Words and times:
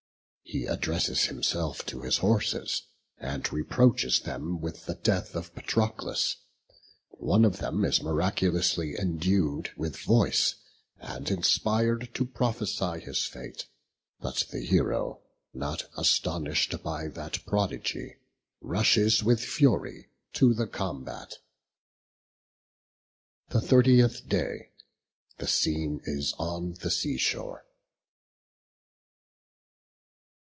He 0.43 0.65
addresses 0.65 1.27
himself 1.27 1.85
to 1.85 2.01
his 2.01 2.17
horses, 2.17 2.81
and 3.17 3.49
reproaches 3.53 4.19
them 4.19 4.59
with 4.59 4.85
the 4.85 4.95
death 4.95 5.33
of 5.33 5.55
Patroclus. 5.55 6.35
One 7.11 7.45
of 7.45 7.59
them 7.59 7.85
is 7.85 8.03
miraculously 8.03 8.99
endued 8.99 9.71
with 9.77 9.97
voice, 10.01 10.55
and 10.97 11.31
inspired 11.31 12.09
to 12.15 12.25
prophesy 12.25 12.99
his 12.99 13.23
fate; 13.23 13.67
but 14.19 14.45
the 14.51 14.59
hero, 14.59 15.21
not 15.53 15.85
astonished 15.95 16.83
by 16.83 17.07
that 17.07 17.45
prodigy, 17.45 18.17
rushes 18.59 19.23
with 19.23 19.39
fury 19.41 20.09
to 20.33 20.53
the 20.53 20.67
combat. 20.67 21.37
The 23.51 23.61
thirtieth 23.61 24.27
day. 24.27 24.71
The 25.37 25.47
scene 25.47 26.01
is 26.03 26.33
on 26.33 26.73
the 26.73 26.91
sea 26.91 27.17
shore. 27.17 27.63